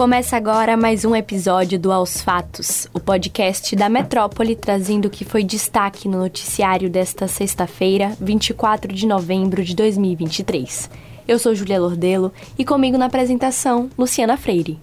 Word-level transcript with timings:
Começa 0.00 0.34
agora 0.34 0.78
mais 0.78 1.04
um 1.04 1.14
episódio 1.14 1.78
do 1.78 1.92
Aos 1.92 2.22
Fatos, 2.22 2.88
o 2.94 2.98
podcast 2.98 3.76
da 3.76 3.86
Metrópole 3.86 4.56
trazendo 4.56 5.08
o 5.08 5.10
que 5.10 5.26
foi 5.26 5.44
destaque 5.44 6.08
no 6.08 6.16
noticiário 6.16 6.88
desta 6.88 7.28
sexta-feira, 7.28 8.16
24 8.18 8.94
de 8.94 9.06
novembro 9.06 9.62
de 9.62 9.76
2023. 9.76 10.88
Eu 11.28 11.38
sou 11.38 11.54
Julia 11.54 11.78
Lordelo 11.78 12.32
e 12.58 12.64
comigo 12.64 12.96
na 12.96 13.04
apresentação, 13.04 13.90
Luciana 13.98 14.38
Freire. 14.38 14.80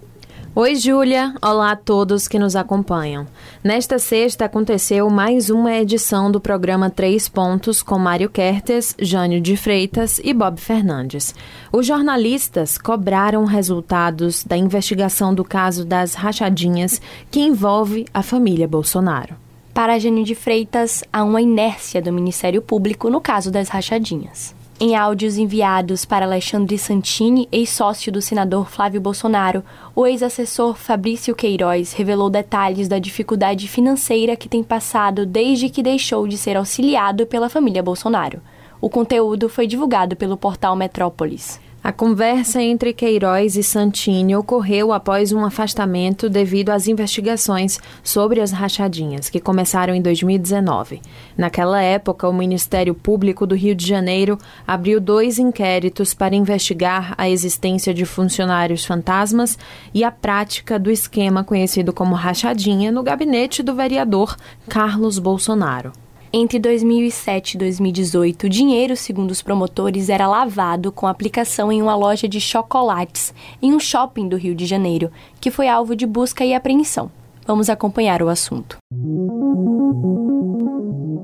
Oi, 0.60 0.74
Júlia. 0.74 1.36
Olá 1.39 1.74
a 1.74 1.76
todos 1.76 2.28
que 2.28 2.39
nos 2.39 2.55
acompanham. 2.55 3.28
Nesta 3.64 4.00
sexta 4.00 4.46
aconteceu 4.46 5.07
mais 5.07 5.52
uma 5.52 5.71
edição 5.71 6.32
do 6.32 6.42
programa 6.42 6.89
Três 6.89 7.30
Pontos 7.30 7.84
com 7.84 8.00
Mário 8.00 8.28
Kertes, 8.28 8.96
Jânio 9.00 9.39
de 9.39 9.56
Freitas 9.56 10.20
e 10.24 10.34
Bob 10.34 10.60
Fernandes. 10.60 11.36
Os 11.71 11.86
jornalistas 11.86 12.75
cobraram 12.75 13.46
resultados 13.46 14.43
da 14.43 14.57
investigação 14.57 15.32
do 15.32 15.43
caso 15.43 15.86
das 15.86 16.15
rachadinhas 16.15 17.00
que 17.29 17.39
envolve 17.39 18.07
a 18.12 18.24
família 18.24 18.68
Bolsonaro. 18.68 19.36
Para 19.76 20.00
Jânio 20.00 20.24
de 20.24 20.34
Freitas, 20.34 21.04
há 21.14 21.24
uma 21.24 21.39
inércia 21.39 22.01
do 22.01 22.12
Ministério 22.12 22.64
Público 22.64 23.12
no 23.12 23.21
caso 23.21 23.51
das 23.51 23.70
rachadinhas. 23.70 24.57
Em 24.79 24.95
áudios 24.95 25.39
enviados 25.39 26.05
para 26.05 26.23
Alexandre 26.23 26.77
Santini, 26.77 27.49
ex-sócio 27.51 28.11
do 28.11 28.21
senador 28.21 28.69
Flávio 28.69 29.01
Bolsonaro, 29.01 29.63
o 29.95 30.05
ex-assessor 30.05 30.75
Fabrício 30.75 31.33
Queiroz 31.33 31.93
revelou 31.93 32.30
detalhes 32.30 32.88
da 32.88 33.00
dificuldade 33.00 33.67
financeira 33.67 34.36
que 34.36 34.47
tem 34.47 34.61
passado 34.61 35.25
desde 35.25 35.67
que 35.67 35.81
deixou 35.81 36.27
de 36.27 36.38
ser 36.38 36.55
auxiliado 36.58 37.25
pela 37.25 37.50
família 37.50 37.81
Bolsonaro. 37.81 38.39
O 38.80 38.88
conteúdo 38.88 39.50
foi 39.50 39.66
divulgado 39.66 40.16
pelo 40.16 40.38
portal 40.38 40.75
Metrópolis. 40.75 41.59
A 41.83 41.91
conversa 41.94 42.61
entre 42.61 42.91
Queiroz 42.91 43.56
e 43.56 43.64
Santini 43.64 44.36
ocorreu 44.36 44.92
após 44.92 45.31
um 45.31 45.45
afastamento 45.45 46.28
devido 46.28 46.72
às 46.72 46.88
investigações 46.88 47.80
sobre 48.03 48.42
as 48.42 48.52
rachadinhas, 48.52 49.30
que 49.30 49.39
começaram 49.39 49.94
em 49.94 50.02
2019. 50.02 51.02
Naquela 51.38 51.81
época, 51.81 52.28
o 52.28 52.34
Ministério 52.34 52.94
Público 52.94 53.45
do 53.45 53.56
Rio 53.56 53.75
de 53.75 53.88
Janeiro 53.88 54.38
abriu 54.66 55.00
dois 55.00 55.38
inquéritos 55.39 56.14
para 56.14 56.36
investigar 56.36 57.14
a 57.17 57.30
existência 57.30 57.94
de 57.94 58.06
funcionários 58.06 58.84
fantasmas 58.84 59.58
e 59.94 60.03
a 60.03 60.12
prática 60.12 60.78
do 60.78 60.91
esquema 60.91 61.44
conhecido 61.44 61.94
como 61.94 62.16
rachadinha 62.16 62.91
no 62.91 63.03
gabinete 63.03 63.62
do 63.64 63.75
vereador 63.75 64.36
Carlos 64.67 65.19
Bolsonaro. 65.19 65.94
Entre 66.31 66.59
2007 66.59 67.53
e 67.53 67.58
2018, 67.58 68.47
o 68.47 68.50
dinheiro, 68.50 68.97
segundo 68.97 69.31
os 69.31 69.42
promotores, 69.42 70.09
era 70.09 70.28
lavado 70.28 70.92
com 70.92 71.08
aplicação 71.08 71.72
em 71.72 71.81
uma 71.81 71.95
loja 71.95 72.28
de 72.28 72.42
chocolates 72.42 73.34
em 73.61 73.73
um 73.73 73.80
shopping 73.80 74.28
do 74.28 74.36
Rio 74.36 74.53
de 74.53 74.66
Janeiro, 74.66 75.09
que 75.39 75.50
foi 75.50 75.69
alvo 75.69 75.95
de 75.95 76.06
busca 76.06 76.44
e 76.44 76.53
apreensão. 76.53 77.09
Vamos 77.45 77.69
acompanhar 77.69 78.22
o 78.22 78.28
assunto. 78.28 78.78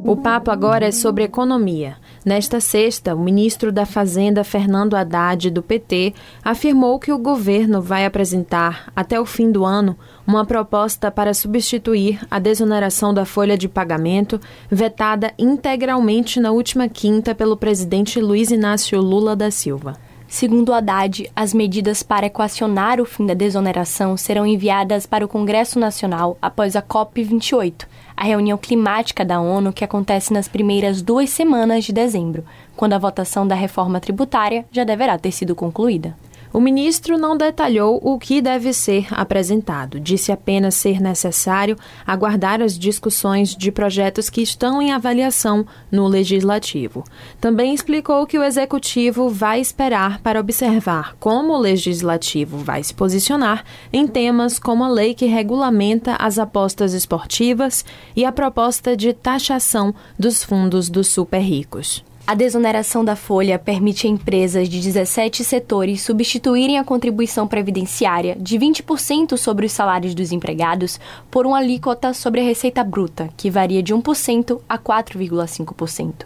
O 0.06 0.16
papo 0.16 0.52
agora 0.52 0.86
é 0.88 0.92
sobre 0.92 1.26
economia. 1.26 1.98
Nesta 2.26 2.62
sexta, 2.62 3.14
o 3.14 3.20
ministro 3.20 3.70
da 3.70 3.86
Fazenda, 3.86 4.46
Fernando 4.46 4.96
Haddad, 4.96 5.50
do 5.50 5.62
PT, 5.62 6.14
afirmou 6.42 6.98
que 6.98 7.12
o 7.12 7.18
governo 7.18 7.82
vai 7.82 8.06
apresentar, 8.06 8.90
até 8.96 9.20
o 9.20 9.26
fim 9.26 9.52
do 9.52 9.66
ano, 9.66 9.98
uma 10.26 10.46
proposta 10.46 11.12
para 11.12 11.34
substituir 11.34 12.26
a 12.32 12.40
desoneração 12.40 13.14
da 13.14 13.26
folha 13.26 13.58
de 13.58 13.68
pagamento, 13.68 14.40
vetada 14.72 15.34
integralmente 15.38 16.40
na 16.40 16.52
última 16.52 16.88
quinta 16.88 17.36
pelo 17.36 17.58
presidente 17.58 18.22
Luiz 18.22 18.52
Inácio 18.52 19.02
Lula 19.02 19.36
da 19.36 19.52
Silva. 19.52 19.98
Segundo 20.34 20.74
Haddad, 20.74 21.30
as 21.36 21.54
medidas 21.54 22.02
para 22.02 22.26
equacionar 22.26 23.00
o 23.00 23.06
fim 23.06 23.24
da 23.24 23.36
desoneração 23.36 24.18
serão 24.18 24.48
enviadas 24.48 25.06
para 25.06 25.24
o 25.24 25.28
Congresso 25.28 25.78
Nacional 25.78 26.40
após 26.42 26.76
a 26.76 26.82
COP28, 26.82 27.86
a 28.18 28.24
reunião 28.24 28.58
climática 28.58 29.24
da 29.24 29.40
ONU 29.40 29.72
que 29.72 29.84
acontece 29.84 30.34
nas 30.34 30.48
primeiras 30.48 31.04
duas 31.04 31.30
semanas 31.30 31.86
de 31.86 31.94
dezembro, 31.94 32.44
quando 32.76 32.94
a 32.94 32.98
votação 32.98 33.48
da 33.48 33.54
reforma 33.54 34.00
tributária 34.00 34.66
já 34.72 34.84
deverá 34.84 35.20
ter 35.20 35.32
sido 35.32 35.54
concluída. 35.54 36.18
O 36.54 36.62
ministro 36.62 37.18
não 37.18 37.36
detalhou 37.36 38.00
o 38.04 38.20
que 38.20 38.40
deve 38.40 38.74
ser 38.74 39.08
apresentado, 39.10 40.00
disse 40.00 40.32
apenas 40.32 40.76
ser 40.76 41.02
necessário 41.02 41.76
aguardar 42.06 42.62
as 42.62 42.78
discussões 42.78 43.56
de 43.56 43.72
projetos 43.72 44.30
que 44.30 44.40
estão 44.40 44.80
em 44.80 44.92
avaliação 44.92 45.66
no 45.92 46.06
legislativo. 46.06 47.04
Também 47.42 47.74
explicou 47.74 48.28
que 48.28 48.38
o 48.38 48.44
executivo 48.44 49.30
vai 49.30 49.60
esperar 49.60 50.20
para 50.20 50.40
observar 50.40 51.16
como 51.20 51.54
o 51.54 51.60
legislativo 51.60 52.60
vai 52.60 52.84
se 52.84 52.94
posicionar 52.94 53.66
em 53.92 54.06
temas 54.06 54.60
como 54.60 54.84
a 54.84 54.90
lei 54.90 55.16
que 55.16 55.26
regulamenta 55.26 56.16
as 56.20 56.38
apostas 56.38 56.94
esportivas 56.94 57.84
e 58.16 58.24
a 58.24 58.32
proposta 58.32 58.96
de 58.96 59.12
taxação 59.12 59.92
dos 60.20 60.44
fundos 60.44 60.88
dos 60.88 61.08
super 61.08 61.42
ricos. 61.42 62.06
A 62.26 62.36
desoneração 62.36 63.04
da 63.04 63.18
folha 63.18 63.60
permite 63.60 64.08
a 64.08 64.10
empresas 64.10 64.70
de 64.70 64.80
17 64.80 65.44
setores 65.44 66.02
substituírem 66.02 66.80
a 66.80 66.84
contribuição 66.84 67.46
previdenciária 67.46 68.38
de 68.40 68.58
20% 68.58 69.36
sobre 69.36 69.66
os 69.66 69.74
salários 69.74 70.16
dos 70.16 70.32
empregados 70.32 71.02
por 71.30 71.46
uma 71.46 71.58
alíquota 71.58 72.14
sobre 72.14 72.40
a 72.40 72.44
receita 72.46 72.82
bruta, 72.82 73.28
que 73.36 73.52
varia 73.52 73.84
de 73.84 73.94
1% 73.94 74.58
a 74.70 74.78
4,5%. 74.78 76.26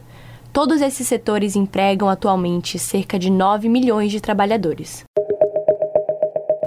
Todos 0.53 0.81
esses 0.81 1.08
setores 1.08 1.56
empregam 1.56 2.08
atualmente 2.08 2.78
cerca 2.78 3.18
de 3.18 3.31
9 3.31 3.68
milhões 3.68 4.12
de 4.12 4.22
trabalhadores. 4.22 5.03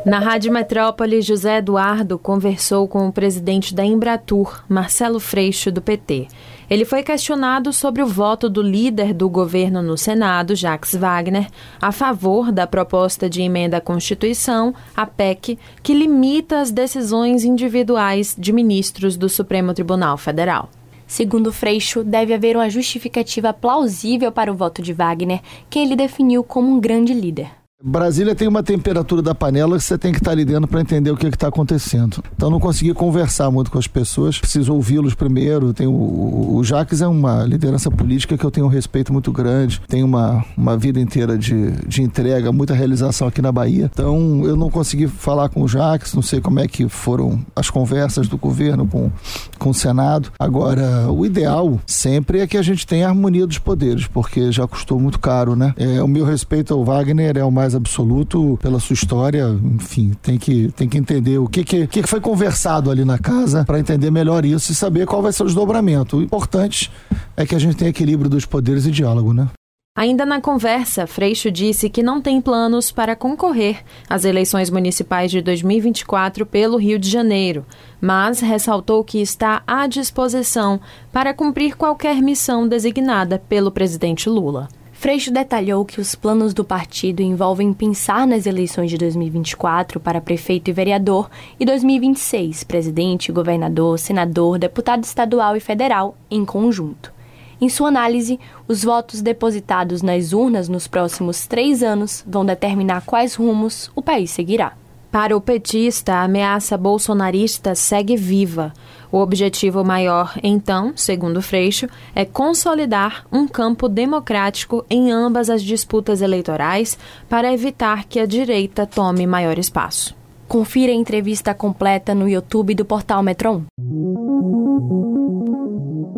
Na 0.04 0.18
Rádio 0.18 0.50
Metrópole, 0.50 1.20
José 1.20 1.58
Eduardo 1.58 2.18
conversou 2.18 2.88
com 2.88 3.06
o 3.06 3.12
presidente 3.12 3.74
da 3.74 3.84
Embratur, 3.84 4.64
Marcelo 4.66 5.20
Freixo, 5.20 5.70
do 5.70 5.82
PT. 5.82 6.26
Ele 6.70 6.86
foi 6.86 7.02
questionado 7.02 7.70
sobre 7.70 8.02
o 8.02 8.06
voto 8.06 8.48
do 8.48 8.62
líder 8.62 9.12
do 9.12 9.28
governo 9.28 9.82
no 9.82 9.98
Senado, 9.98 10.56
Jacques 10.56 10.94
Wagner, 10.94 11.48
a 11.82 11.92
favor 11.92 12.50
da 12.50 12.66
proposta 12.66 13.28
de 13.28 13.42
emenda 13.42 13.76
à 13.76 13.80
Constituição, 13.80 14.74
a 14.96 15.04
PEC, 15.04 15.58
que 15.82 15.92
limita 15.92 16.60
as 16.60 16.70
decisões 16.70 17.44
individuais 17.44 18.34
de 18.38 18.54
ministros 18.54 19.18
do 19.18 19.28
Supremo 19.28 19.74
Tribunal 19.74 20.16
Federal. 20.16 20.70
Segundo 21.06 21.52
Freixo, 21.52 22.02
deve 22.02 22.32
haver 22.32 22.56
uma 22.56 22.70
justificativa 22.70 23.52
plausível 23.52 24.32
para 24.32 24.50
o 24.50 24.56
voto 24.56 24.80
de 24.80 24.94
Wagner, 24.94 25.42
que 25.68 25.78
ele 25.78 25.94
definiu 25.94 26.42
como 26.42 26.74
um 26.74 26.80
grande 26.80 27.12
líder. 27.12 27.59
Brasília 27.82 28.34
tem 28.34 28.46
uma 28.46 28.62
temperatura 28.62 29.22
da 29.22 29.34
panela 29.34 29.78
que 29.78 29.82
você 29.82 29.96
tem 29.96 30.12
que 30.12 30.18
estar 30.18 30.32
ali 30.32 30.44
dentro 30.44 30.68
para 30.68 30.82
entender 30.82 31.10
o 31.10 31.16
que 31.16 31.26
está 31.26 31.48
acontecendo. 31.48 32.22
Então 32.36 32.50
não 32.50 32.60
consegui 32.60 32.92
conversar 32.92 33.50
muito 33.50 33.70
com 33.70 33.78
as 33.78 33.86
pessoas, 33.86 34.38
preciso 34.38 34.74
ouvi-los 34.74 35.14
primeiro. 35.14 35.72
Tem 35.72 35.86
o, 35.86 36.56
o 36.56 36.62
Jaques 36.62 37.00
é 37.00 37.06
uma 37.06 37.42
liderança 37.42 37.90
política 37.90 38.36
que 38.36 38.44
eu 38.44 38.50
tenho 38.50 38.66
um 38.66 38.68
respeito 38.68 39.14
muito 39.14 39.32
grande, 39.32 39.80
tem 39.88 40.02
uma, 40.04 40.44
uma 40.54 40.76
vida 40.76 41.00
inteira 41.00 41.38
de, 41.38 41.70
de 41.86 42.02
entrega, 42.02 42.52
muita 42.52 42.74
realização 42.74 43.26
aqui 43.26 43.40
na 43.40 43.50
Bahia. 43.50 43.90
Então 43.90 44.42
eu 44.44 44.56
não 44.56 44.68
consegui 44.68 45.06
falar 45.06 45.48
com 45.48 45.62
o 45.62 45.68
Jaques, 45.68 46.12
não 46.12 46.22
sei 46.22 46.38
como 46.38 46.60
é 46.60 46.68
que 46.68 46.86
foram 46.86 47.40
as 47.56 47.70
conversas 47.70 48.28
do 48.28 48.36
governo 48.36 48.86
com, 48.86 49.10
com 49.58 49.70
o 49.70 49.74
Senado. 49.74 50.30
Agora, 50.38 51.10
o 51.10 51.24
ideal 51.24 51.80
sempre 51.86 52.40
é 52.40 52.46
que 52.46 52.58
a 52.58 52.62
gente 52.62 52.86
tenha 52.86 53.08
harmonia 53.08 53.46
dos 53.46 53.58
poderes, 53.58 54.06
porque 54.06 54.52
já 54.52 54.68
custou 54.68 55.00
muito 55.00 55.18
caro, 55.18 55.56
né? 55.56 55.72
É, 55.78 56.02
o 56.02 56.08
meu 56.08 56.26
respeito 56.26 56.74
ao 56.74 56.84
Wagner 56.84 57.38
é 57.38 57.44
o 57.44 57.50
mais 57.50 57.69
mais 57.70 57.74
absoluto 57.74 58.58
pela 58.60 58.80
sua 58.80 58.94
história. 58.94 59.46
Enfim, 59.62 60.12
tem 60.20 60.38
que, 60.38 60.72
tem 60.72 60.88
que 60.88 60.98
entender 60.98 61.38
o 61.38 61.46
que, 61.46 61.62
que, 61.64 61.86
que 61.86 62.02
foi 62.02 62.20
conversado 62.20 62.90
ali 62.90 63.04
na 63.04 63.18
casa 63.18 63.64
para 63.64 63.78
entender 63.78 64.10
melhor 64.10 64.44
isso 64.44 64.72
e 64.72 64.74
saber 64.74 65.06
qual 65.06 65.22
vai 65.22 65.32
ser 65.32 65.44
o 65.44 65.46
desdobramento. 65.46 66.18
O 66.18 66.22
importante 66.22 66.90
é 67.36 67.46
que 67.46 67.54
a 67.54 67.58
gente 67.58 67.76
tenha 67.76 67.90
equilíbrio 67.90 68.28
dos 68.28 68.44
poderes 68.44 68.86
e 68.86 68.90
diálogo, 68.90 69.32
né? 69.32 69.48
Ainda 69.96 70.24
na 70.24 70.40
conversa, 70.40 71.06
Freixo 71.06 71.50
disse 71.50 71.90
que 71.90 72.02
não 72.02 72.22
tem 72.22 72.40
planos 72.40 72.92
para 72.92 73.16
concorrer 73.16 73.82
às 74.08 74.24
eleições 74.24 74.70
municipais 74.70 75.30
de 75.30 75.42
2024 75.42 76.46
pelo 76.46 76.78
Rio 76.78 76.98
de 76.98 77.10
Janeiro, 77.10 77.66
mas 78.00 78.40
ressaltou 78.40 79.04
que 79.04 79.20
está 79.20 79.62
à 79.66 79.86
disposição 79.88 80.80
para 81.12 81.34
cumprir 81.34 81.76
qualquer 81.76 82.22
missão 82.22 82.66
designada 82.66 83.42
pelo 83.48 83.70
presidente 83.70 84.28
Lula. 84.28 84.68
Freixo 85.00 85.32
detalhou 85.32 85.82
que 85.82 85.98
os 85.98 86.14
planos 86.14 86.52
do 86.52 86.62
partido 86.62 87.22
envolvem 87.22 87.72
pensar 87.72 88.26
nas 88.26 88.44
eleições 88.44 88.90
de 88.90 88.98
2024 88.98 89.98
para 89.98 90.20
prefeito 90.20 90.68
e 90.68 90.74
vereador 90.74 91.30
e 91.58 91.64
2026 91.64 92.64
presidente, 92.64 93.32
governador, 93.32 93.98
senador, 93.98 94.58
deputado 94.58 95.02
estadual 95.02 95.56
e 95.56 95.60
federal 95.60 96.18
em 96.30 96.44
conjunto. 96.44 97.14
Em 97.58 97.70
sua 97.70 97.88
análise, 97.88 98.38
os 98.68 98.84
votos 98.84 99.22
depositados 99.22 100.02
nas 100.02 100.34
urnas 100.34 100.68
nos 100.68 100.86
próximos 100.86 101.46
três 101.46 101.82
anos 101.82 102.22
vão 102.28 102.44
determinar 102.44 103.00
quais 103.06 103.34
rumos 103.34 103.90
o 103.96 104.02
país 104.02 104.30
seguirá. 104.30 104.74
Para 105.10 105.34
o 105.34 105.40
petista, 105.40 106.12
a 106.12 106.24
ameaça 106.24 106.76
bolsonarista 106.76 107.74
segue 107.74 108.16
viva. 108.16 108.72
O 109.12 109.18
objetivo 109.18 109.84
maior, 109.84 110.34
então, 110.42 110.92
segundo 110.94 111.42
Freixo, 111.42 111.88
é 112.14 112.24
consolidar 112.24 113.26
um 113.32 113.48
campo 113.48 113.88
democrático 113.88 114.84
em 114.88 115.10
ambas 115.10 115.50
as 115.50 115.62
disputas 115.62 116.22
eleitorais 116.22 116.96
para 117.28 117.52
evitar 117.52 118.04
que 118.04 118.20
a 118.20 118.26
direita 118.26 118.86
tome 118.86 119.26
maior 119.26 119.58
espaço. 119.58 120.14
Confira 120.46 120.92
a 120.92 120.94
entrevista 120.94 121.54
completa 121.54 122.14
no 122.14 122.28
YouTube 122.28 122.74
do 122.74 122.84
portal 122.84 123.22
Metro 123.22 123.64
1. 123.78 125.09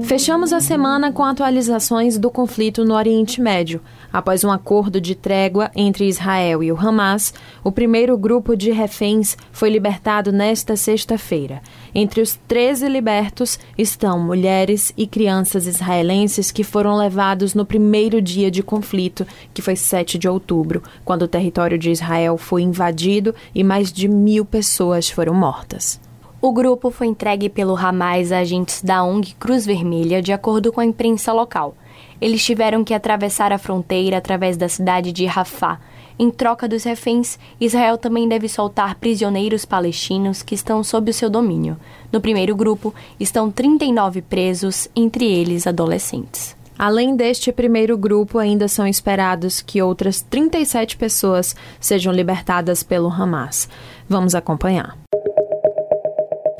Fechamos 0.04 0.52
a 0.52 0.60
semana 0.60 1.12
com 1.12 1.22
atualizações 1.22 2.18
do 2.18 2.30
conflito 2.30 2.84
no 2.84 2.94
Oriente 2.94 3.40
Médio. 3.40 3.80
Após 4.12 4.42
um 4.42 4.50
acordo 4.50 5.00
de 5.00 5.14
trégua 5.14 5.70
entre 5.76 6.06
Israel 6.06 6.62
e 6.62 6.72
o 6.72 6.76
Hamas, 6.78 7.32
o 7.62 7.70
primeiro 7.70 8.18
grupo 8.18 8.56
de 8.56 8.72
reféns 8.72 9.36
foi 9.52 9.70
libertado 9.70 10.32
nesta 10.32 10.76
sexta-feira. 10.76 11.62
Entre 11.94 12.20
os 12.20 12.38
13 12.48 12.88
libertos 12.88 13.58
estão 13.78 14.18
mulheres 14.18 14.92
e 14.96 15.06
crianças 15.06 15.66
israelenses 15.66 16.50
que 16.50 16.64
foram 16.64 16.96
levados 16.96 17.54
no 17.54 17.64
primeiro 17.64 18.20
dia 18.20 18.50
de 18.50 18.62
conflito, 18.62 19.26
que 19.54 19.62
foi 19.62 19.76
7 19.76 20.18
de 20.18 20.28
outubro, 20.28 20.82
quando 21.04 21.22
o 21.22 21.28
território 21.28 21.78
de 21.78 21.90
Israel 21.90 22.36
foi 22.36 22.62
invadido 22.62 23.34
e 23.54 23.62
mais 23.62 23.92
de 23.92 24.08
mil 24.08 24.44
pessoas 24.44 25.08
foram 25.08 25.32
mortas. 25.32 26.00
O 26.42 26.52
grupo 26.52 26.90
foi 26.90 27.06
entregue 27.06 27.48
pelo 27.48 27.76
Hamas 27.76 28.32
a 28.32 28.38
agentes 28.38 28.82
da 28.82 29.02
ONG 29.04 29.34
Cruz 29.36 29.64
Vermelha, 29.64 30.20
de 30.20 30.32
acordo 30.32 30.72
com 30.72 30.80
a 30.80 30.84
imprensa 30.84 31.32
local. 31.32 31.74
Eles 32.20 32.44
tiveram 32.44 32.82
que 32.82 32.92
atravessar 32.92 33.52
a 33.52 33.58
fronteira 33.58 34.18
através 34.18 34.56
da 34.56 34.68
cidade 34.68 35.12
de 35.12 35.24
Rafah, 35.24 35.78
em 36.18 36.30
troca 36.30 36.68
dos 36.68 36.84
reféns, 36.84 37.38
Israel 37.60 37.96
também 37.96 38.28
deve 38.28 38.48
soltar 38.48 38.96
prisioneiros 38.96 39.64
palestinos 39.64 40.42
que 40.42 40.54
estão 40.54 40.84
sob 40.84 41.10
o 41.10 41.14
seu 41.14 41.30
domínio. 41.30 41.76
No 42.12 42.20
primeiro 42.20 42.54
grupo 42.54 42.94
estão 43.18 43.50
39 43.50 44.22
presos, 44.22 44.88
entre 44.94 45.24
eles 45.24 45.66
adolescentes. 45.66 46.56
Além 46.78 47.16
deste 47.16 47.52
primeiro 47.52 47.96
grupo, 47.96 48.38
ainda 48.38 48.66
são 48.68 48.86
esperados 48.86 49.60
que 49.60 49.80
outras 49.80 50.20
37 50.20 50.96
pessoas 50.96 51.56
sejam 51.80 52.12
libertadas 52.12 52.82
pelo 52.82 53.08
Hamas. 53.08 53.68
Vamos 54.08 54.34
acompanhar. 54.34 54.96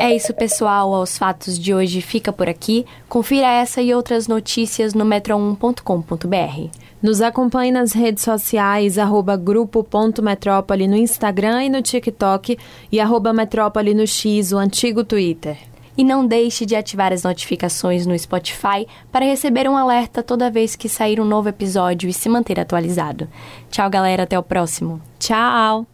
É 0.02 0.12
isso, 0.16 0.34
pessoal. 0.34 0.90
Os 1.00 1.16
fatos 1.16 1.56
de 1.56 1.72
hoje 1.72 2.00
fica 2.00 2.32
por 2.32 2.48
aqui. 2.48 2.84
Confira 3.08 3.46
essa 3.46 3.80
e 3.80 3.94
outras 3.94 4.26
notícias 4.26 4.94
no 4.94 5.04
metro1.com.br. 5.04 6.76
Nos 7.00 7.22
acompanhe 7.22 7.70
nas 7.70 7.92
redes 7.92 8.24
sociais, 8.24 8.98
arroba 8.98 9.36
grupo.metrópole 9.36 10.88
no 10.88 10.96
Instagram 10.96 11.62
e 11.62 11.68
no 11.68 11.80
TikTok 11.80 12.58
e 12.90 12.98
arroba 12.98 13.32
metrópole 13.32 13.94
no 13.94 14.04
X, 14.04 14.50
o 14.50 14.58
antigo 14.58 15.04
Twitter. 15.04 15.56
E 15.96 16.02
não 16.02 16.26
deixe 16.26 16.66
de 16.66 16.74
ativar 16.74 17.12
as 17.12 17.22
notificações 17.22 18.04
no 18.04 18.18
Spotify 18.18 18.88
para 19.12 19.24
receber 19.24 19.68
um 19.68 19.76
alerta 19.76 20.20
toda 20.20 20.50
vez 20.50 20.74
que 20.74 20.88
sair 20.88 21.20
um 21.20 21.24
novo 21.24 21.48
episódio 21.48 22.10
e 22.10 22.12
se 22.12 22.28
manter 22.28 22.58
atualizado. 22.58 23.28
Tchau, 23.70 23.88
galera. 23.88 24.24
Até 24.24 24.36
o 24.36 24.42
próximo. 24.42 25.00
Tchau! 25.20 25.91